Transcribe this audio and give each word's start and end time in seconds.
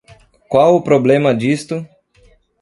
Qual 0.49 0.73
o 0.75 0.81
problema 0.81 1.31
disto 1.31 1.87